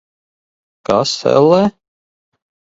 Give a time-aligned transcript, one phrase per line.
[0.89, 1.61] Kas, ellē?